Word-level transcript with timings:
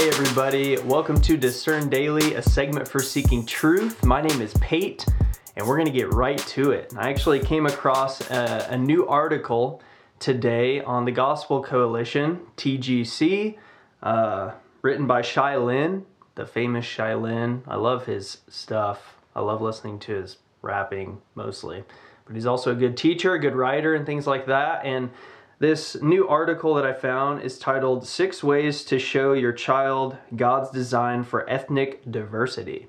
Hey, 0.00 0.08
everybody, 0.08 0.78
welcome 0.78 1.20
to 1.20 1.36
Discern 1.36 1.90
Daily, 1.90 2.32
a 2.32 2.40
segment 2.40 2.88
for 2.88 3.00
seeking 3.00 3.44
truth. 3.44 4.02
My 4.02 4.22
name 4.22 4.40
is 4.40 4.54
Pate, 4.54 5.04
and 5.56 5.66
we're 5.66 5.76
going 5.76 5.92
to 5.92 5.92
get 5.92 6.14
right 6.14 6.38
to 6.38 6.70
it. 6.70 6.94
I 6.96 7.10
actually 7.10 7.38
came 7.38 7.66
across 7.66 8.22
a, 8.30 8.68
a 8.70 8.78
new 8.78 9.06
article 9.06 9.82
today 10.18 10.80
on 10.80 11.04
the 11.04 11.12
Gospel 11.12 11.62
Coalition, 11.62 12.40
TGC, 12.56 13.58
uh, 14.02 14.52
written 14.80 15.06
by 15.06 15.20
Shai 15.20 15.58
Linne, 15.58 16.06
the 16.34 16.46
famous 16.46 16.86
Shai 16.86 17.12
Linne. 17.14 17.62
I 17.68 17.76
love 17.76 18.06
his 18.06 18.38
stuff, 18.48 19.16
I 19.36 19.42
love 19.42 19.60
listening 19.60 19.98
to 19.98 20.14
his 20.14 20.38
rapping 20.62 21.20
mostly. 21.34 21.84
But 22.24 22.36
he's 22.36 22.46
also 22.46 22.72
a 22.72 22.74
good 22.74 22.96
teacher, 22.96 23.34
a 23.34 23.38
good 23.38 23.54
writer, 23.54 23.94
and 23.94 24.06
things 24.06 24.26
like 24.26 24.46
that. 24.46 24.82
And 24.82 25.10
this 25.60 25.94
new 26.00 26.26
article 26.26 26.74
that 26.74 26.86
I 26.86 26.94
found 26.94 27.42
is 27.42 27.58
titled 27.58 28.06
Six 28.06 28.42
Ways 28.42 28.82
to 28.84 28.98
Show 28.98 29.34
Your 29.34 29.52
Child 29.52 30.16
God's 30.34 30.70
Design 30.70 31.22
for 31.22 31.48
Ethnic 31.50 32.10
Diversity. 32.10 32.88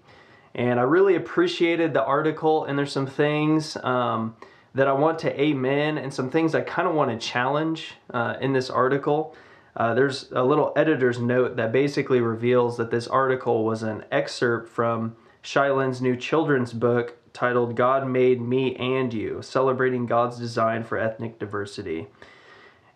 And 0.55 0.80
I 0.80 0.84
really 0.84 1.16
appreciated 1.16 1.94
the 1.94 2.03
article, 2.03 2.63
and 2.63 2.80
there's 2.80 2.94
some 2.94 3.07
things 3.07 3.75
um, 3.84 4.38
that 4.73 4.88
I 4.88 4.94
want 4.94 5.20
to 5.20 5.41
amen 5.41 5.97
and 5.97 6.13
some 6.13 6.30
things 6.30 6.55
I 6.55 6.61
kind 6.61 6.88
of 6.88 6.95
want 6.95 7.11
to 7.11 7.17
challenge 7.17 7.95
uh, 8.09 8.35
in 8.39 8.53
this 8.53 8.70
article. 8.70 9.35
Uh, 9.75 9.94
there's 9.94 10.31
a 10.31 10.44
little 10.44 10.72
editor's 10.77 11.19
note 11.19 11.58
that 11.58 11.73
basically 11.73 12.22
reveals 12.22 12.77
that 12.77 12.89
this 12.89 13.05
article 13.05 13.66
was 13.66 13.83
an 13.83 14.05
excerpt 14.13 14.69
from 14.69 15.17
Shai 15.41 15.72
Linne's 15.72 16.02
new 16.02 16.16
children's 16.16 16.72
book 16.72 17.17
titled 17.33 17.75
God 17.75 18.08
Made 18.08 18.39
Me 18.39 18.77
and 18.77 19.13
You 19.13 19.41
Celebrating 19.41 20.05
God's 20.05 20.39
Design 20.39 20.85
for 20.85 20.97
Ethnic 20.97 21.38
Diversity. 21.38 22.08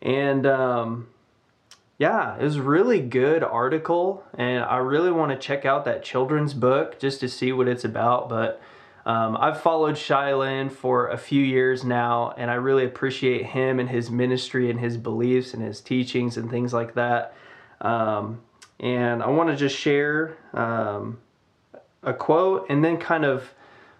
And 0.02 0.45
um, 0.45 1.07
yeah, 1.98 2.38
it 2.38 2.43
was 2.43 2.57
a 2.57 2.62
really 2.62 2.99
good 2.99 3.43
article, 3.43 4.24
and 4.38 4.63
I 4.63 4.77
really 4.77 5.12
want 5.12 5.32
to 5.32 5.38
check 5.38 5.65
out 5.65 5.85
that 5.85 6.04
children's 6.04 6.54
book 6.54 6.99
just 6.99 7.21
to 7.21 7.29
see 7.29 7.51
what 7.51 7.68
it's 7.68 7.85
about. 7.85 8.27
But 8.27 8.62
um, 9.05 9.38
I've 9.40 9.62
followed 9.62 9.98
Shai 9.98 10.34
Linne 10.34 10.70
for 10.70 11.07
a 11.07 11.18
few 11.18 11.41
years 11.41 11.84
now, 11.84 12.34
and 12.38 12.51
I 12.51 12.55
really 12.55 12.85
appreciate 12.85 13.46
him 13.46 13.79
and 13.79 13.90
his 13.90 14.10
ministry 14.10 14.70
and 14.70 14.79
his 14.79 14.98
beliefs 14.98 15.54
and 15.54 15.63
his 15.63 15.79
teachings 15.79 16.38
and 16.38 16.49
things 16.49 16.73
like 16.73 16.96
that. 16.96 17.34
Um, 17.82 18.41
and 18.79 19.23
I 19.23 19.27
want 19.29 19.49
to 19.49 19.55
just 19.55 19.77
share 19.77 20.35
um, 20.54 21.20
a 22.04 22.13
quote 22.13 22.66
and 22.70 22.84
then 22.84 22.98
kind 22.98 23.23
of 23.23 23.54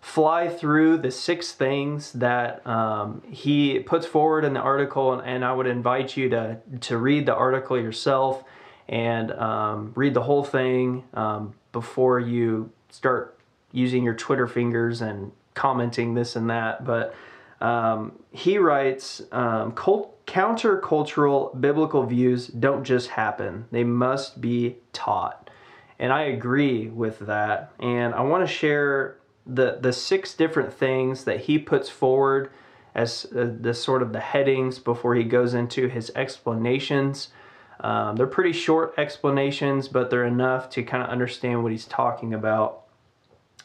fly 0.06 0.48
through 0.48 1.00
the 1.00 1.10
six 1.10 1.52
things 1.52 2.12
that 2.14 2.66
um, 2.68 3.24
he 3.32 3.80
puts 3.80 4.06
forward 4.06 4.46
in 4.46 4.54
the 4.54 4.60
article, 4.60 5.20
and, 5.20 5.44
I 5.44 5.52
would 5.52 5.66
invite 5.66 6.16
you 6.16 6.30
to 6.30 6.60
to 6.82 6.98
read 6.98 7.26
the 7.26 7.34
article 7.34 7.76
yourself 7.76 8.44
and 8.88 9.32
um, 9.32 9.94
read 9.96 10.14
the 10.14 10.22
whole 10.22 10.44
thing 10.44 11.06
um, 11.16 11.56
before 11.72 12.20
you 12.20 12.72
start 12.92 13.40
using 13.72 14.04
your 14.04 14.14
Twitter 14.14 14.48
fingers 14.48 15.02
and 15.02 15.32
commenting 15.56 16.14
this 16.14 16.36
and 16.36 16.52
that. 16.52 16.86
But 16.86 17.16
um, 17.60 18.12
he 18.30 18.60
writes, 18.60 19.24
um, 19.32 19.72
cult- 19.72 20.24
countercultural 20.28 21.60
biblical 21.60 22.06
views 22.06 22.46
don't 22.48 22.84
just 22.84 23.10
happen; 23.10 23.66
they 23.72 23.84
must 23.84 24.40
be 24.40 24.78
taught. 24.94 25.50
And 25.98 26.14
I 26.14 26.24
agree 26.26 26.90
with 26.90 27.20
that. 27.20 27.72
And 27.80 28.14
I 28.14 28.22
want 28.22 28.48
to 28.48 28.54
share 28.54 29.18
the 29.46 29.78
the 29.80 29.94
six 29.94 30.34
different 30.34 30.74
things 30.74 31.24
that 31.26 31.42
he 31.42 31.60
puts 31.60 31.90
forward 31.90 32.50
as 32.94 33.26
uh, 33.36 33.52
the 33.60 33.74
sort 33.74 34.02
of 34.02 34.14
the 34.14 34.20
headings 34.20 34.80
before 34.80 35.16
he 35.16 35.24
goes 35.24 35.54
into 35.54 35.88
his 35.88 36.12
explanations. 36.16 37.30
Um, 37.82 38.16
they're 38.16 38.26
pretty 38.26 38.54
short 38.54 38.94
explanations, 38.98 39.90
but 39.90 40.10
they're 40.10 40.26
enough 40.26 40.70
to 40.72 40.84
kind 40.84 41.04
of 41.04 41.10
understand 41.10 41.62
what 41.62 41.74
he's 41.74 41.86
talking 41.86 42.34
about. 42.34 42.84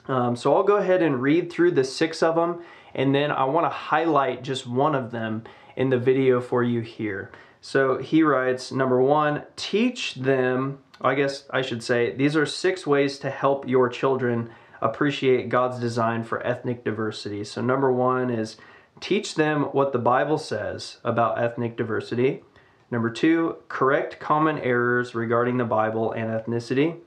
Um, 0.09 0.35
so 0.35 0.55
I'll 0.55 0.65
go 0.65 0.77
ahead 0.77 1.03
and 1.03 1.23
read 1.23 1.53
through 1.53 1.71
the 1.73 1.85
six 1.85 2.23
of 2.23 2.35
them, 2.35 2.63
and 2.93 3.15
then 3.15 3.31
I 3.31 3.45
want 3.45 3.67
to 3.67 3.71
highlight 3.71 4.43
just 4.43 4.67
one 4.67 4.97
of 4.97 5.13
them 5.13 5.45
in 5.77 5.91
the 5.91 5.99
video 5.99 6.41
for 6.41 6.65
you 6.65 6.81
here. 6.81 7.31
So 7.61 7.99
he 7.99 8.23
writes, 8.23 8.73
number 8.73 9.01
one, 9.01 9.45
teach 9.55 10.17
them, 10.17 10.81
I 11.01 11.15
guess 11.15 11.45
I 11.51 11.63
should 11.63 11.83
say, 11.83 12.13
these 12.13 12.35
are 12.35 12.47
six 12.47 12.87
ways 12.87 13.19
to 13.21 13.31
help 13.31 13.69
your 13.69 13.89
children 13.89 14.51
appreciate 14.81 15.49
God's 15.49 15.79
design 15.79 16.25
for 16.25 16.45
ethnic 16.47 16.85
diversity. 16.85 17.45
So, 17.45 17.61
number 17.61 17.93
one 17.93 18.31
is 18.31 18.57
teach 19.01 19.35
them 19.35 19.65
what 19.65 19.93
the 19.93 19.99
Bible 19.99 20.39
says 20.39 20.99
about 21.05 21.43
ethnic 21.43 21.77
diversity. 21.77 22.43
Number 22.91 23.11
two, 23.11 23.57
correct 23.69 24.19
common 24.19 24.59
errors 24.59 25.15
regarding 25.15 25.59
the 25.59 25.65
Bible 25.65 26.13
and 26.13 26.31
ethnicity. 26.31 26.99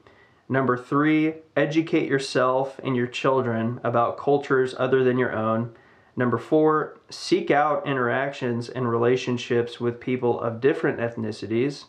Number 0.47 0.77
three, 0.77 1.35
educate 1.55 2.07
yourself 2.07 2.79
and 2.83 2.95
your 2.95 3.07
children 3.07 3.79
about 3.83 4.17
cultures 4.17 4.75
other 4.77 5.03
than 5.03 5.17
your 5.17 5.35
own. 5.35 5.75
Number 6.15 6.37
four, 6.37 6.99
seek 7.09 7.49
out 7.49 7.87
interactions 7.87 8.69
and 8.69 8.89
relationships 8.89 9.79
with 9.79 9.99
people 9.99 10.39
of 10.39 10.61
different 10.61 10.99
ethnicities. 10.99 11.85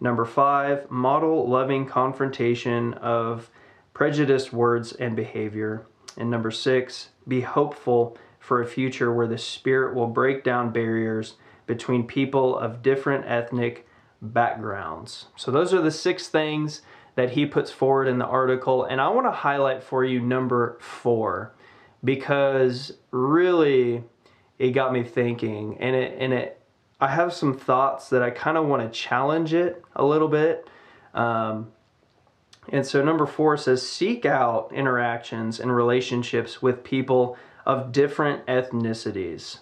Number 0.00 0.24
five, 0.24 0.90
model 0.90 1.48
loving 1.48 1.86
confrontation 1.86 2.94
of 2.94 3.50
prejudiced 3.96 4.52
words 4.52 4.92
and 4.92 5.16
behavior. 5.16 5.86
And 6.18 6.30
number 6.30 6.50
six, 6.50 7.08
be 7.26 7.40
hopeful 7.40 8.18
for 8.38 8.60
a 8.60 8.66
future 8.66 9.10
where 9.10 9.26
the 9.26 9.38
Spirit 9.38 9.94
will 9.94 10.06
break 10.06 10.44
down 10.44 10.70
barriers 10.70 11.36
between 11.66 12.06
people 12.06 12.58
of 12.58 12.82
different 12.82 13.24
ethnic 13.24 13.88
backgrounds. 14.20 15.28
So, 15.34 15.50
those 15.50 15.72
are 15.72 15.80
the 15.80 15.90
six 15.90 16.28
things 16.28 16.82
that 17.14 17.30
he 17.30 17.46
puts 17.46 17.70
forward 17.70 18.06
in 18.06 18.18
the 18.18 18.26
article. 18.26 18.84
And 18.84 19.00
I 19.00 19.08
want 19.08 19.28
to 19.28 19.30
highlight 19.30 19.82
for 19.82 20.04
you 20.04 20.20
number 20.20 20.76
four 20.78 21.54
because 22.04 22.92
really 23.12 24.04
it 24.58 24.72
got 24.72 24.92
me 24.92 25.04
thinking 25.04 25.78
and 25.78 25.96
it 25.96 26.18
and 26.20 26.34
it 26.34 26.60
I 27.00 27.08
have 27.08 27.32
some 27.32 27.56
thoughts 27.56 28.10
that 28.10 28.22
I 28.22 28.28
kind 28.28 28.58
of 28.58 28.66
want 28.66 28.82
to 28.82 28.98
challenge 28.98 29.54
it 29.54 29.82
a 29.94 30.04
little 30.04 30.28
bit. 30.28 30.68
Um, 31.14 31.72
and 32.68 32.86
so, 32.86 33.02
number 33.02 33.26
four 33.26 33.56
says 33.56 33.86
seek 33.86 34.24
out 34.24 34.72
interactions 34.72 35.60
and 35.60 35.74
relationships 35.74 36.60
with 36.60 36.82
people 36.84 37.36
of 37.64 37.92
different 37.92 38.44
ethnicities. 38.46 39.58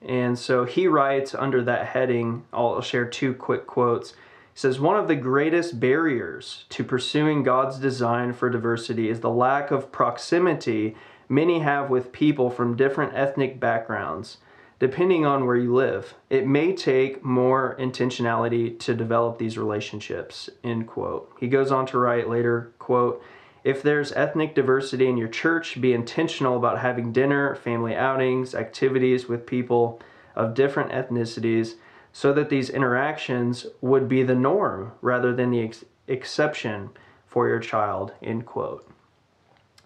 And 0.00 0.38
so 0.38 0.64
he 0.64 0.88
writes 0.88 1.34
under 1.34 1.62
that 1.62 1.88
heading, 1.88 2.44
I'll 2.52 2.80
share 2.80 3.04
two 3.04 3.34
quick 3.34 3.66
quotes. 3.66 4.10
He 4.10 4.58
says, 4.58 4.80
One 4.80 4.96
of 4.96 5.08
the 5.08 5.14
greatest 5.14 5.78
barriers 5.78 6.64
to 6.70 6.82
pursuing 6.82 7.42
God's 7.42 7.78
design 7.78 8.32
for 8.32 8.50
diversity 8.50 9.08
is 9.08 9.20
the 9.20 9.30
lack 9.30 9.70
of 9.70 9.92
proximity 9.92 10.96
many 11.28 11.60
have 11.60 11.88
with 11.88 12.12
people 12.12 12.50
from 12.50 12.76
different 12.76 13.14
ethnic 13.14 13.60
backgrounds 13.60 14.38
depending 14.82 15.24
on 15.24 15.46
where 15.46 15.54
you 15.54 15.72
live. 15.72 16.16
It 16.28 16.44
may 16.44 16.74
take 16.74 17.24
more 17.24 17.76
intentionality 17.78 18.76
to 18.80 18.94
develop 18.94 19.38
these 19.38 19.56
relationships, 19.56 20.50
end 20.64 20.88
quote. 20.88 21.32
He 21.38 21.46
goes 21.46 21.70
on 21.70 21.86
to 21.86 21.98
write 21.98 22.28
later, 22.28 22.72
quote, 22.80 23.22
if 23.62 23.80
there's 23.80 24.10
ethnic 24.14 24.56
diversity 24.56 25.06
in 25.06 25.16
your 25.16 25.28
church, 25.28 25.80
be 25.80 25.92
intentional 25.92 26.56
about 26.56 26.80
having 26.80 27.12
dinner, 27.12 27.54
family 27.54 27.94
outings, 27.94 28.56
activities 28.56 29.28
with 29.28 29.46
people 29.46 30.00
of 30.34 30.52
different 30.52 30.90
ethnicities 30.90 31.74
so 32.12 32.32
that 32.32 32.50
these 32.50 32.68
interactions 32.68 33.66
would 33.82 34.08
be 34.08 34.24
the 34.24 34.34
norm 34.34 34.90
rather 35.00 35.32
than 35.32 35.52
the 35.52 35.62
ex- 35.62 35.84
exception 36.08 36.90
for 37.28 37.46
your 37.46 37.60
child, 37.60 38.14
end 38.20 38.46
quote. 38.46 38.90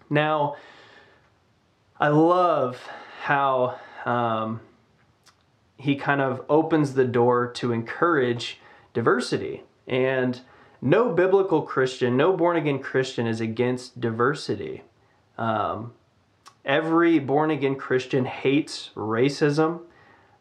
Now, 0.09 0.55
I 1.99 2.07
love 2.07 2.81
how 3.21 3.77
um, 4.03 4.59
he 5.77 5.95
kind 5.95 6.21
of 6.21 6.43
opens 6.49 6.93
the 6.93 7.05
door 7.05 7.47
to 7.53 7.71
encourage 7.71 8.59
diversity. 8.93 9.63
And 9.87 10.41
no 10.81 11.11
biblical 11.11 11.61
Christian, 11.61 12.17
no 12.17 12.35
born 12.35 12.57
again 12.57 12.79
Christian 12.79 13.27
is 13.27 13.41
against 13.41 13.99
diversity. 13.99 14.83
Um, 15.37 15.93
every 16.65 17.19
born 17.19 17.51
again 17.51 17.75
Christian 17.75 18.25
hates 18.25 18.91
racism. 18.95 19.81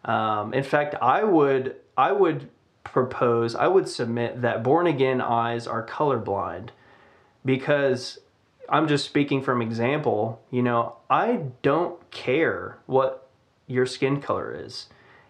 Um, 0.04 0.54
in 0.54 0.64
fact, 0.64 0.94
I 1.00 1.24
would 1.24 1.76
I 1.96 2.12
would 2.12 2.48
propose 2.84 3.54
I 3.54 3.66
would 3.66 3.88
submit 3.88 4.42
that 4.42 4.62
born 4.62 4.86
again 4.86 5.20
eyes 5.20 5.66
are 5.66 5.84
colorblind 5.84 6.68
because 7.44 8.18
I'm 8.68 8.88
just 8.88 9.04
speaking 9.04 9.42
from 9.42 9.60
example. 9.62 10.40
You 10.50 10.62
know, 10.62 10.96
I 11.10 11.44
don't 11.62 12.10
care 12.10 12.78
what 12.86 13.28
your 13.66 13.86
skin 13.86 14.20
color 14.20 14.54
is. 14.54 14.86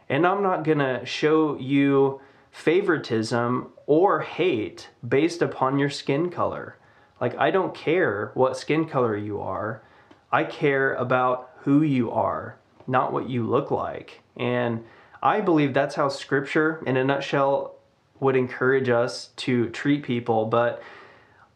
And 0.09 0.27
I'm 0.27 0.43
not 0.43 0.65
going 0.65 0.79
to 0.79 1.05
show 1.05 1.59
you 1.59 2.21
favoritism 2.51 3.71
or 3.87 4.21
hate 4.21 4.89
based 5.07 5.43
upon 5.43 5.79
your 5.79 5.91
skin 5.91 6.31
color. 6.31 6.79
Like, 7.21 7.37
I 7.39 7.51
don't 7.51 7.75
care 7.75 8.31
what 8.35 8.57
skin 8.57 8.87
color 8.87 9.17
you 9.17 9.41
are. 9.41 9.83
I 10.31 10.45
care 10.45 10.95
about 10.95 11.51
who 11.61 11.83
you 11.83 12.11
are, 12.11 12.57
not 12.87 13.13
what 13.13 13.29
you 13.29 13.47
look 13.47 13.71
like. 13.71 14.21
And 14.37 14.85
I 15.23 15.41
believe 15.41 15.75
that's 15.75 15.95
how 15.95 16.09
scripture, 16.09 16.83
in 16.87 16.97
a 16.97 17.05
nutshell, 17.05 17.75
would 18.21 18.37
encourage 18.37 18.89
us 18.89 19.31
to 19.37 19.71
treat 19.71 20.03
people. 20.03 20.47
But 20.47 20.83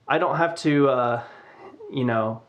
I 0.08 0.18
don't 0.18 0.36
have 0.36 0.54
to, 0.56 0.88
uh, 0.88 1.22
you 1.90 2.04
know, 2.04 2.42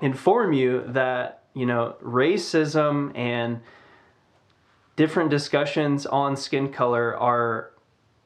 inform 0.00 0.52
you 0.52 0.84
that, 0.88 1.42
you 1.54 1.66
know, 1.66 1.96
racism 2.02 3.16
and 3.16 3.60
different 4.96 5.30
discussions 5.30 6.06
on 6.06 6.36
skin 6.36 6.72
color 6.72 7.16
are 7.16 7.70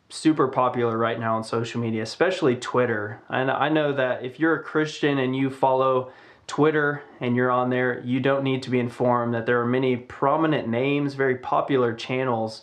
super 0.08 0.48
popular 0.48 0.96
right 0.96 1.18
now 1.20 1.36
on 1.36 1.44
social 1.44 1.80
media, 1.80 2.02
especially 2.02 2.56
Twitter. 2.56 3.20
And 3.28 3.50
I 3.50 3.68
know 3.68 3.92
that 3.92 4.24
if 4.24 4.40
you're 4.40 4.54
a 4.54 4.62
Christian 4.62 5.18
and 5.18 5.36
you 5.36 5.50
follow 5.50 6.12
Twitter 6.46 7.02
and 7.20 7.36
you're 7.36 7.50
on 7.50 7.70
there, 7.70 8.00
you 8.04 8.18
don't 8.18 8.42
need 8.42 8.62
to 8.64 8.70
be 8.70 8.80
informed 8.80 9.34
that 9.34 9.46
there 9.46 9.60
are 9.60 9.66
many 9.66 9.96
prominent 9.96 10.68
names, 10.68 11.14
very 11.14 11.36
popular 11.36 11.94
channels 11.94 12.62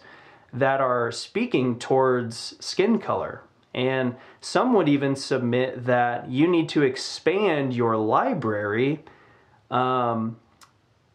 that 0.53 0.81
are 0.81 1.12
speaking 1.12 1.77
towards 1.80 2.56
skin 2.60 3.00
color. 3.00 3.44
And 3.74 4.15
some 4.42 4.74
would 4.74 4.89
even 4.89 5.15
submit 5.15 5.86
that 5.86 6.30
you 6.30 6.48
need 6.48 6.68
to 6.69 6.81
expand 6.81 7.74
your 7.74 7.95
library 7.95 9.03
um, 9.69 10.38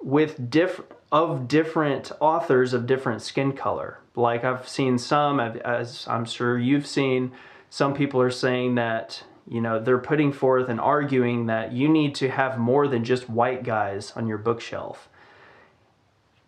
with 0.00 0.50
different 0.50 0.92
of 1.12 1.46
different 1.46 2.10
authors 2.20 2.72
of 2.72 2.86
different 2.86 3.20
skin 3.20 3.52
color. 3.52 3.98
Like 4.16 4.44
I've 4.44 4.66
seen 4.66 4.96
some, 4.96 5.38
as 5.38 6.08
I'm 6.08 6.24
sure 6.24 6.58
you've 6.58 6.86
seen, 6.86 7.32
some 7.68 7.92
people 7.92 8.20
are 8.20 8.30
saying 8.30 8.74
that 8.76 9.22
you 9.46 9.60
know 9.60 9.78
they're 9.78 9.98
putting 9.98 10.32
forth 10.32 10.68
and 10.68 10.80
arguing 10.80 11.46
that 11.46 11.72
you 11.72 11.88
need 11.88 12.14
to 12.16 12.30
have 12.30 12.58
more 12.58 12.88
than 12.88 13.04
just 13.04 13.28
white 13.28 13.62
guys 13.62 14.12
on 14.16 14.26
your 14.26 14.38
bookshelf. 14.38 15.08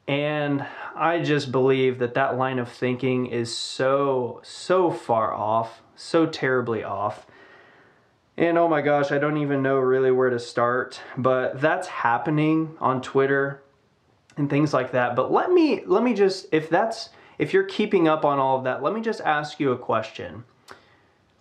And 0.07 0.67
I 0.95 1.21
just 1.21 1.51
believe 1.51 1.99
that 1.99 2.15
that 2.15 2.37
line 2.37 2.59
of 2.59 2.71
thinking 2.71 3.27
is 3.27 3.57
so, 3.57 4.41
so 4.43 4.91
far 4.91 5.33
off, 5.33 5.81
so 5.97 6.27
terribly 6.27 6.85
off. 6.85 7.27
And 8.37 8.59
oh 8.59 8.69
my 8.69 8.83
gosh, 8.83 9.11
I 9.13 9.19
don't 9.19 9.39
even 9.39 9.63
know 9.63 9.79
really 9.79 10.11
where 10.11 10.29
to 10.29 10.39
start, 10.39 11.01
but 11.17 11.59
that's 11.59 11.89
happening 11.89 12.77
on 12.81 13.01
Twitter 13.01 13.64
and 14.37 14.51
things 14.51 14.73
like 14.73 14.93
that. 14.93 15.17
But 15.17 15.33
let 15.33 15.51
me 15.51 15.83
let 15.87 16.03
me 16.03 16.15
just 16.15 16.47
if 16.53 16.69
that's 16.69 17.11
if 17.39 17.53
you're 17.53 17.65
keeping 17.65 18.09
up 18.09 18.25
on 18.25 18.39
all 18.39 18.59
of 18.59 18.65
that, 18.65 18.83
let 18.83 18.95
me 18.95 19.01
just 19.01 19.21
ask 19.21 19.61
you 19.61 19.73
a 19.73 19.79
question. 19.79 20.45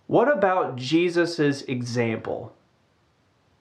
What 0.06 0.28
about 0.28 0.76
Jesus's 0.76 1.62
example? 1.62 2.54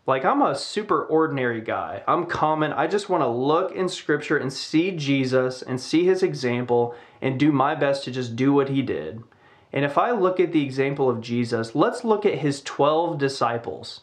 Like 0.06 0.25
I'm 0.25 0.41
a 0.41 0.56
super 0.56 1.06
ordinary 1.06 1.62
guy. 1.62 2.03
I'm 2.07 2.25
common. 2.25 2.74
I 2.74 2.88
just 2.88 3.09
want 3.09 3.24
to 3.24 3.27
look 3.27 3.71
in 3.74 3.88
scripture 3.88 4.38
and 4.38 4.51
see 4.51 4.91
Jesus 4.91 5.62
and 5.62 5.79
see 5.79 6.06
his 6.06 6.21
example 6.21 6.94
and 7.21 7.39
do 7.39 7.51
my 7.51 7.74
best 7.74 8.03
to 8.03 8.12
just 8.12 8.36
do 8.36 8.53
what 8.53 8.69
he 8.69 8.81
did. 8.81 9.24
And 9.71 9.86
if 9.86 9.97
I 9.97 10.12
look 10.12 10.39
at 10.39 10.51
the 10.51 10.63
example 10.63 11.09
of 11.09 11.21
Jesus, 11.21 11.74
let's 11.74 12.03
look 12.03 12.25
at 12.25 12.39
his 12.39 12.62
12 12.62 13.18
disciples. 13.18 14.01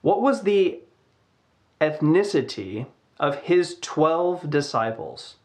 What 0.00 0.22
was 0.22 0.44
the 0.44 0.80
ethnicity 1.80 2.86
of 3.20 3.36
his 3.42 3.76
12 3.80 4.50
disciples? 4.50 5.36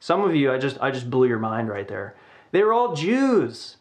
Some 0.00 0.22
of 0.22 0.34
you 0.34 0.50
I 0.50 0.58
just 0.58 0.78
I 0.80 0.90
just 0.90 1.10
blew 1.10 1.28
your 1.28 1.38
mind 1.38 1.68
right 1.68 1.86
there. 1.86 2.16
They 2.52 2.62
were 2.62 2.72
all 2.72 2.94
Jews. 2.94 3.76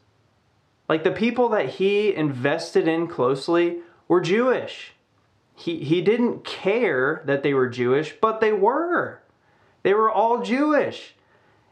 Like 0.90 1.04
the 1.06 1.12
people 1.12 1.48
that 1.50 1.70
he 1.70 2.14
invested 2.14 2.88
in 2.88 3.08
closely 3.08 3.78
were 4.10 4.20
Jewish. 4.20 4.92
He, 5.56 5.84
he 5.84 6.02
didn't 6.02 6.44
care 6.44 7.22
that 7.26 7.44
they 7.44 7.54
were 7.54 7.70
Jewish, 7.70 8.16
but 8.20 8.42
they 8.42 8.52
were. 8.52 9.22
They 9.84 9.94
were 9.94 10.12
all 10.12 10.42
Jewish. 10.42 11.16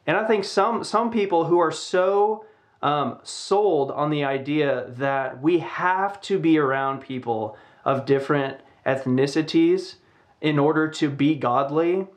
And 0.08 0.16
I 0.16 0.26
think 0.26 0.46
some, 0.46 0.84
some 0.84 1.12
people 1.12 1.46
who 1.46 1.60
are 1.60 1.72
so 1.72 2.46
um, 2.82 3.20
sold 3.24 3.92
on 3.92 4.10
the 4.10 4.24
idea 4.24 4.86
that 4.90 5.42
we 5.42 5.60
have 5.60 6.22
to 6.22 6.40
be 6.40 6.58
around 6.58 7.02
people 7.02 7.58
of 7.84 8.06
different 8.06 8.60
ethnicities 8.86 9.96
in 10.42 10.58
order 10.60 10.88
to 10.88 11.10
be 11.10 11.36
godly, 11.36 12.08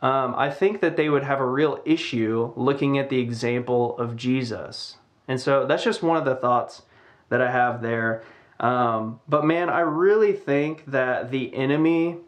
um, 0.00 0.34
I 0.36 0.50
think 0.50 0.80
that 0.80 0.96
they 0.96 1.08
would 1.08 1.24
have 1.24 1.40
a 1.40 1.46
real 1.46 1.80
issue 1.84 2.52
looking 2.56 2.98
at 2.98 3.08
the 3.08 3.18
example 3.18 3.98
of 3.98 4.16
Jesus. 4.16 4.96
And 5.26 5.40
so 5.40 5.66
that's 5.66 5.84
just 5.84 6.02
one 6.02 6.16
of 6.16 6.24
the 6.24 6.36
thoughts 6.36 6.82
that 7.28 7.42
I 7.42 7.50
have 7.50 7.82
there. 7.82 8.22
Um, 8.60 9.20
but 9.28 9.44
man, 9.44 9.68
I 9.68 9.80
really 9.80 10.32
think 10.32 10.86
that 10.86 11.30
the 11.30 11.54
enemy 11.54 12.18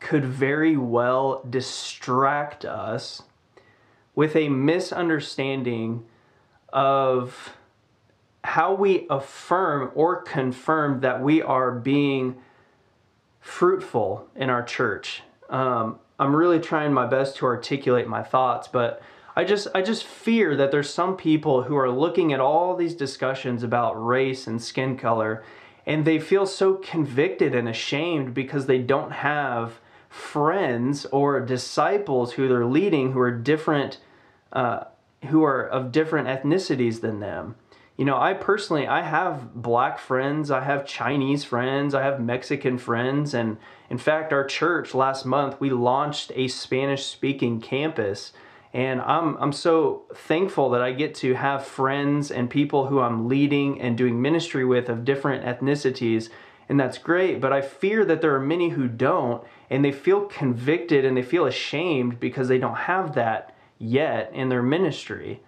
could 0.00 0.24
very 0.24 0.76
well 0.76 1.42
distract 1.48 2.64
us 2.64 3.22
with 4.14 4.36
a 4.36 4.48
misunderstanding 4.48 6.04
of 6.72 7.56
how 8.44 8.74
we 8.74 9.06
affirm 9.08 9.90
or 9.94 10.20
confirm 10.22 11.00
that 11.00 11.22
we 11.22 11.40
are 11.40 11.72
being 11.72 12.36
fruitful 13.44 14.26
in 14.34 14.48
our 14.48 14.62
church. 14.62 15.22
Um, 15.50 15.98
I'm 16.18 16.34
really 16.34 16.58
trying 16.58 16.94
my 16.94 17.06
best 17.06 17.36
to 17.36 17.46
articulate 17.46 18.08
my 18.08 18.22
thoughts, 18.22 18.68
but 18.68 19.02
I 19.36 19.44
just 19.44 19.68
I 19.74 19.82
just 19.82 20.04
fear 20.04 20.56
that 20.56 20.70
there's 20.70 20.88
some 20.88 21.14
people 21.14 21.64
who 21.64 21.76
are 21.76 21.90
looking 21.90 22.32
at 22.32 22.40
all 22.40 22.74
these 22.74 22.94
discussions 22.94 23.62
about 23.62 24.02
race 24.02 24.46
and 24.46 24.62
skin 24.62 24.96
color 24.96 25.44
and 25.84 26.06
they 26.06 26.18
feel 26.18 26.46
so 26.46 26.76
convicted 26.76 27.54
and 27.54 27.68
ashamed 27.68 28.32
because 28.32 28.64
they 28.64 28.78
don't 28.78 29.10
have 29.10 29.78
friends 30.08 31.04
or 31.06 31.38
disciples 31.40 32.32
who 32.32 32.48
they're 32.48 32.64
leading 32.64 33.12
who 33.12 33.20
are 33.20 33.30
different 33.30 33.98
uh, 34.54 34.84
who 35.26 35.44
are 35.44 35.66
of 35.68 35.92
different 35.92 36.28
ethnicities 36.28 37.02
than 37.02 37.20
them 37.20 37.56
you 37.96 38.04
know 38.04 38.16
i 38.16 38.34
personally 38.34 38.86
i 38.86 39.02
have 39.02 39.54
black 39.54 39.98
friends 39.98 40.50
i 40.50 40.62
have 40.62 40.86
chinese 40.86 41.44
friends 41.44 41.94
i 41.94 42.02
have 42.02 42.20
mexican 42.20 42.78
friends 42.78 43.34
and 43.34 43.56
in 43.88 43.98
fact 43.98 44.32
our 44.32 44.44
church 44.44 44.94
last 44.94 45.24
month 45.24 45.60
we 45.60 45.70
launched 45.70 46.32
a 46.34 46.48
spanish 46.48 47.04
speaking 47.04 47.60
campus 47.60 48.32
and 48.74 49.00
I'm, 49.02 49.36
I'm 49.36 49.52
so 49.52 50.02
thankful 50.12 50.70
that 50.70 50.82
I 50.82 50.90
get 50.90 51.14
to 51.16 51.34
have 51.34 51.64
friends 51.64 52.32
and 52.32 52.50
people 52.50 52.88
who 52.88 52.98
I'm 52.98 53.28
leading 53.28 53.80
and 53.80 53.96
doing 53.96 54.20
ministry 54.20 54.64
with 54.64 54.88
of 54.88 55.04
different 55.04 55.44
ethnicities. 55.44 56.28
And 56.68 56.80
that's 56.80 56.98
great. 56.98 57.40
But 57.40 57.52
I 57.52 57.60
fear 57.60 58.04
that 58.04 58.20
there 58.20 58.34
are 58.34 58.40
many 58.40 58.70
who 58.70 58.88
don't, 58.88 59.44
and 59.70 59.84
they 59.84 59.92
feel 59.92 60.22
convicted 60.22 61.04
and 61.04 61.16
they 61.16 61.22
feel 61.22 61.46
ashamed 61.46 62.18
because 62.18 62.48
they 62.48 62.58
don't 62.58 62.74
have 62.74 63.14
that 63.14 63.54
yet 63.78 64.32
in 64.34 64.48
their 64.48 64.62
ministry. 64.62 65.40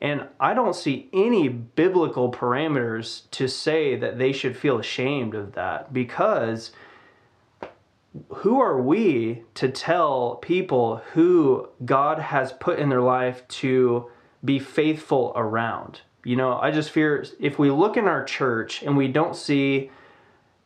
And 0.00 0.28
I 0.38 0.52
don't 0.52 0.74
see 0.74 1.08
any 1.12 1.48
biblical 1.48 2.30
parameters 2.30 3.22
to 3.30 3.48
say 3.48 3.96
that 3.96 4.18
they 4.18 4.32
should 4.32 4.56
feel 4.56 4.78
ashamed 4.78 5.34
of 5.34 5.52
that 5.52 5.92
because 5.92 6.72
who 8.28 8.60
are 8.60 8.80
we 8.80 9.42
to 9.54 9.68
tell 9.68 10.36
people 10.36 10.98
who 11.12 11.68
God 11.84 12.18
has 12.18 12.52
put 12.52 12.78
in 12.78 12.88
their 12.88 13.00
life 13.00 13.46
to 13.48 14.10
be 14.44 14.58
faithful 14.58 15.32
around? 15.34 16.00
You 16.24 16.36
know, 16.36 16.58
I 16.58 16.70
just 16.70 16.90
fear 16.90 17.24
if 17.40 17.58
we 17.58 17.70
look 17.70 17.96
in 17.96 18.08
our 18.08 18.24
church 18.24 18.82
and 18.82 18.96
we 18.96 19.08
don't 19.08 19.36
see 19.36 19.90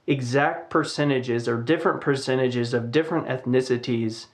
exact 0.07 0.71
percentages 0.71 1.47
or 1.49 1.61
different 1.61 2.01
percentages 2.01 2.75
of 2.75 2.91
different 2.91 3.29
ethnicities, 3.29 4.27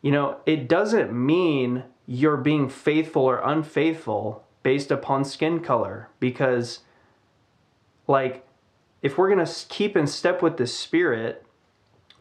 you 0.00 0.10
know, 0.10 0.36
it 0.46 0.68
doesn't 0.68 1.12
mean 1.12 1.84
you're 2.06 2.36
being 2.36 2.68
faithful 2.68 3.22
or 3.22 3.38
unfaithful 3.38 4.44
based 4.62 4.90
upon 4.90 5.24
skin 5.24 5.60
color 5.60 6.08
because, 6.20 6.80
like, 8.06 8.46
if 9.02 9.18
we're 9.18 9.32
going 9.32 9.44
to 9.44 9.66
keep 9.68 9.96
in 9.96 10.06
step 10.06 10.42
with 10.42 10.56
the 10.56 10.66
Spirit, 10.66 11.44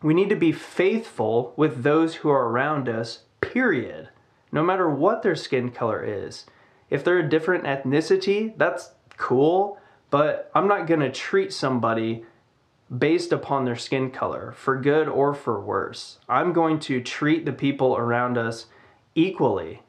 we 0.01 0.13
need 0.13 0.29
to 0.29 0.35
be 0.35 0.51
faithful 0.51 1.53
with 1.55 1.83
those 1.83 2.15
who 2.15 2.29
are 2.29 2.49
around 2.49 2.89
us, 2.89 3.23
period. 3.39 4.09
No 4.51 4.63
matter 4.63 4.89
what 4.89 5.21
their 5.21 5.35
skin 5.35 5.71
color 5.71 6.03
is. 6.03 6.45
If 6.89 7.03
they're 7.03 7.19
a 7.19 7.29
different 7.29 7.63
ethnicity, 7.63 8.57
that's 8.57 8.91
cool, 9.17 9.77
but 10.09 10.51
I'm 10.53 10.67
not 10.67 10.87
going 10.87 10.99
to 10.99 11.11
treat 11.11 11.53
somebody 11.53 12.25
based 12.95 13.31
upon 13.31 13.63
their 13.63 13.77
skin 13.77 14.11
color, 14.11 14.51
for 14.57 14.75
good 14.75 15.07
or 15.07 15.33
for 15.33 15.61
worse. 15.61 16.17
I'm 16.27 16.51
going 16.51 16.79
to 16.79 16.99
treat 16.99 17.45
the 17.45 17.53
people 17.53 17.95
around 17.95 18.37
us 18.37 18.65
equally 19.15 19.81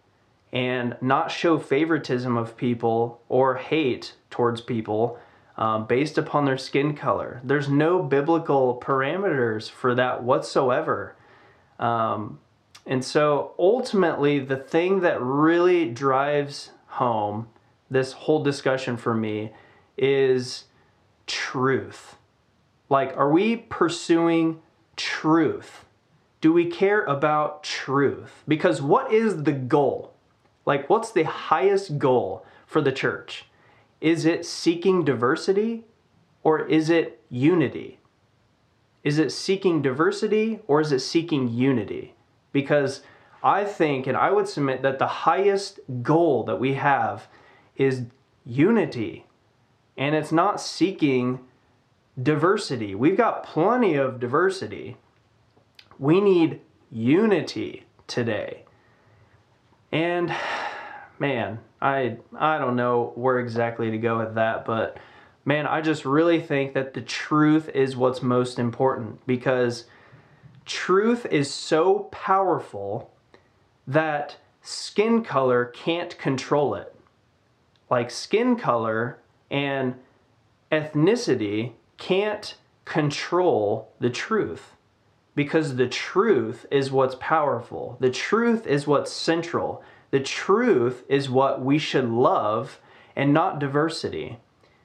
and 0.53 0.97
not 1.01 1.31
show 1.31 1.59
favoritism 1.59 2.37
of 2.37 2.57
people 2.57 3.21
or 3.29 3.57
hate 3.57 4.15
towards 4.31 4.61
people 4.61 5.19
um, 5.57 5.87
based 5.87 6.19
upon 6.19 6.45
their 6.45 6.59
skin 6.59 6.95
color. 6.95 7.41
There's 7.45 7.69
no 7.69 8.03
biblical 8.03 8.81
parameters 8.83 9.71
for 9.71 9.95
that 9.95 10.23
whatsoever. 10.23 11.17
Um, 11.79 12.39
and 12.87 13.05
so 13.05 13.55
ultimately, 13.59 14.41
the 14.41 14.57
thing 14.57 15.01
that 15.01 15.21
really 15.21 15.89
drives 15.91 16.71
home 16.87 17.49
this 17.91 18.13
whole 18.13 18.43
discussion 18.43 18.97
for 18.97 19.15
me 19.15 19.53
is 19.97 20.65
truth. 21.27 22.17
Like, 22.89 23.17
are 23.17 23.31
we 23.31 23.57
pursuing 23.57 24.61
truth? 24.97 25.85
Do 26.43 26.53
we 26.53 26.67
care 26.67 27.05
about 27.05 27.65
truth? 27.65 28.43
Because 28.47 28.83
what 28.83 29.11
is 29.11 29.45
the 29.45 29.53
goal? 29.53 30.13
Like, 30.67 30.91
what's 30.91 31.11
the 31.11 31.23
highest 31.23 31.99
goal 31.99 32.45
for 32.67 32.83
the 32.83 32.93
church? 32.93 33.47
is 34.03 34.25
it 34.25 34.45
seeking 34.45 35.05
diversity 35.05 35.85
or 36.43 36.67
is 36.67 36.91
it 36.91 37.23
unity? 37.31 38.01
Is 39.05 39.19
it 39.19 39.31
seeking 39.31 39.81
diversity 39.81 40.59
or 40.67 40.81
is 40.81 40.91
it 40.91 40.99
seeking 40.99 41.49
unity? 41.49 42.15
Because 42.51 43.03
I 43.45 43.65
think 43.65 44.09
and 44.09 44.17
I 44.17 44.33
would 44.33 44.49
submit 44.49 44.83
that 44.83 44.99
the 44.99 45.07
highest 45.07 45.79
goal 46.03 46.43
that 46.45 46.59
we 46.59 46.75
have 46.75 47.29
is 47.77 48.03
unity. 48.45 49.25
And 49.97 50.17
it's 50.17 50.33
not 50.33 50.61
seeking 50.61 51.39
diversity. 52.21 52.97
We've 52.97 53.17
got 53.17 53.45
plenty 53.45 53.95
of 53.95 54.19
diversity. 54.19 54.97
We 56.03 56.21
need 56.21 56.61
unity 56.91 57.85
today. 58.09 58.65
And 59.93 60.35
man, 61.21 61.61
I 61.81 62.17
I 62.37 62.59
don't 62.59 62.75
know 62.75 63.13
where 63.15 63.39
exactly 63.39 63.89
to 63.93 63.99
go 63.99 64.19
with 64.19 64.35
that, 64.35 64.65
but 64.65 64.97
man, 65.45 65.65
I 65.65 65.81
just 65.81 66.05
really 66.05 66.41
think 66.41 66.75
that 66.75 66.95
the 66.95 67.03
truth 67.03 67.69
is 67.69 67.97
what's 67.97 68.21
most 68.21 68.59
important 68.59 69.25
because 69.29 69.85
truth 70.67 71.25
is 71.27 71.55
so 71.55 72.09
powerful 72.11 73.13
that 73.87 74.39
skin 74.61 75.23
color 75.23 75.67
can't 75.67 76.19
control 76.19 76.75
it. 76.75 76.93
Like 77.89 78.11
skin 78.11 78.57
color 78.57 79.21
and 79.53 79.95
ethnicity 80.73 81.75
can't 81.97 82.57
control 82.87 83.93
the 84.01 84.11
truth 84.11 84.73
because 85.35 85.77
the 85.77 85.89
truth 85.89 86.67
is 86.71 86.91
what's 86.91 87.17
powerful. 87.21 87.97
The 88.01 88.11
truth 88.11 88.67
is 88.67 88.87
what's 88.87 89.13
central. 89.13 89.83
The 90.11 90.21
truth 90.21 91.05
is 91.09 91.31
what 91.31 91.63
we 91.63 91.79
should 91.79 92.09
love 92.09 92.81
and 93.17 93.33
not 93.33 93.59
diversity. 93.59 94.39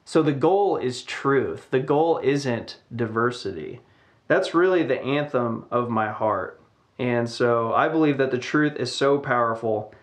So 0.04 0.22
the 0.22 0.32
goal 0.32 0.78
is 0.78 1.02
truth. 1.02 1.70
The 1.70 1.80
goal 1.80 2.18
isn't 2.22 2.78
diversity. 2.94 3.80
That's 4.26 4.54
really 4.54 4.82
the 4.82 5.02
anthem 5.02 5.66
of 5.70 5.90
my 5.90 6.10
heart. 6.10 6.60
And 6.98 7.28
so 7.28 7.72
I 7.74 7.88
believe 7.88 8.18
that 8.18 8.30
the 8.30 8.38
truth 8.38 8.76
is 8.76 8.94
so 8.94 9.18
powerful 9.18 9.94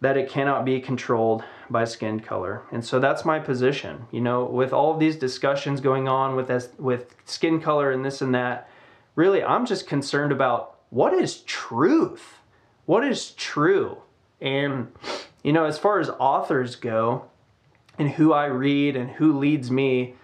that 0.00 0.16
it 0.16 0.28
cannot 0.28 0.64
be 0.64 0.80
controlled 0.80 1.42
by 1.68 1.84
skin 1.84 2.20
color. 2.20 2.62
And 2.70 2.84
so 2.84 3.00
that's 3.00 3.24
my 3.24 3.40
position. 3.40 4.06
You 4.10 4.20
know, 4.20 4.44
with 4.44 4.72
all 4.72 4.94
of 4.94 5.00
these 5.00 5.16
discussions 5.16 5.80
going 5.80 6.08
on 6.08 6.36
with 6.36 6.78
with 6.78 7.16
skin 7.24 7.60
color 7.60 7.90
and 7.90 8.04
this 8.04 8.22
and 8.22 8.34
that, 8.34 8.70
really 9.18 9.42
I'm 9.42 9.66
just 9.66 9.86
concerned 9.86 10.32
about 10.32 10.76
what 10.90 11.12
is 11.12 11.40
truth? 11.40 12.38
What 12.86 13.04
is 13.04 13.32
true? 13.32 13.98
And 14.40 14.92
you 15.42 15.52
know, 15.52 15.64
as 15.64 15.78
far 15.78 15.98
as 15.98 16.08
authors 16.08 16.76
go 16.76 17.24
and 17.98 18.08
who 18.10 18.32
I 18.32 18.46
read 18.46 18.96
and 18.96 19.10
who 19.10 19.36
leads 19.36 19.70
me, 19.70 20.14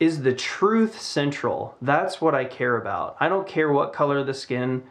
is 0.00 0.22
the 0.22 0.34
truth 0.34 1.00
central? 1.00 1.76
That's 1.80 2.20
what 2.20 2.34
I 2.34 2.44
care 2.44 2.76
about. 2.76 3.16
I 3.20 3.28
don't 3.28 3.46
care 3.46 3.72
what 3.72 3.92
color 3.92 4.22
the 4.24 4.34
skin, 4.34 4.82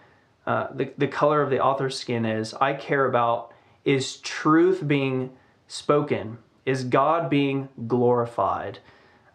uh, 0.46 0.68
the, 0.74 0.94
the 0.98 1.08
color 1.08 1.42
of 1.42 1.50
the 1.50 1.60
author's 1.60 2.00
skin 2.00 2.26
is. 2.26 2.54
I 2.56 2.74
care 2.74 3.06
about 3.06 3.54
is 3.84 4.18
truth 4.18 4.88
being 4.88 5.32
spoken? 5.68 6.38
Is 6.66 6.84
God 6.84 7.30
being 7.30 7.70
glorified? 7.88 8.80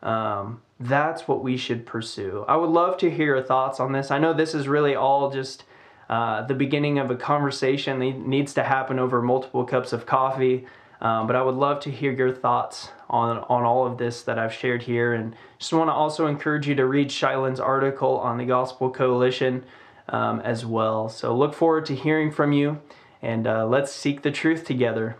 Um, 0.02 0.62
that's 0.80 1.28
what 1.28 1.42
we 1.42 1.56
should 1.56 1.86
pursue. 1.86 2.44
I 2.48 2.56
would 2.56 2.70
love 2.70 2.96
to 2.98 3.10
hear 3.10 3.36
your 3.36 3.42
thoughts 3.42 3.78
on 3.78 3.92
this. 3.92 4.10
I 4.10 4.18
know 4.18 4.32
this 4.32 4.54
is 4.54 4.66
really 4.66 4.94
all 4.94 5.30
just 5.30 5.64
uh, 6.10 6.42
the 6.42 6.54
beginning 6.54 6.98
of 6.98 7.10
a 7.10 7.16
conversation 7.16 8.00
that 8.00 8.18
needs 8.18 8.52
to 8.54 8.64
happen 8.64 8.98
over 8.98 9.22
multiple 9.22 9.64
cups 9.64 9.92
of 9.92 10.06
coffee. 10.06 10.66
Um, 11.00 11.26
but 11.26 11.34
I 11.34 11.42
would 11.42 11.56
love 11.56 11.80
to 11.80 11.90
hear 11.90 12.12
your 12.12 12.32
thoughts 12.32 12.90
on, 13.10 13.38
on 13.48 13.64
all 13.64 13.86
of 13.86 13.98
this 13.98 14.22
that 14.22 14.38
I've 14.38 14.52
shared 14.52 14.84
here. 14.84 15.14
And 15.14 15.34
just 15.58 15.72
want 15.72 15.88
to 15.88 15.92
also 15.92 16.26
encourage 16.26 16.68
you 16.68 16.76
to 16.76 16.86
read 16.86 17.10
Shai 17.10 17.36
Linne's 17.36 17.58
article 17.58 18.18
on 18.18 18.38
the 18.38 18.44
Gospel 18.44 18.88
Coalition 18.88 19.64
um, 20.08 20.40
as 20.40 20.64
well. 20.64 21.08
So 21.08 21.36
look 21.36 21.54
forward 21.54 21.86
to 21.86 21.96
hearing 21.96 22.30
from 22.30 22.52
you 22.52 22.80
and 23.20 23.46
uh, 23.46 23.66
let's 23.66 23.92
seek 23.92 24.22
the 24.22 24.30
truth 24.30 24.64
together. 24.64 25.16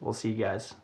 We'll 0.00 0.14
see 0.14 0.30
you 0.30 0.44
guys. 0.44 0.74